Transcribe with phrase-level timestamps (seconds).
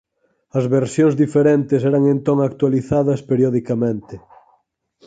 [0.57, 4.15] As versións diferentes eran entón actualizadas periodicamente.